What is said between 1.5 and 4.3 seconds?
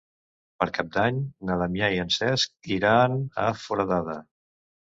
na Damià i en Cesc iran a Foradada.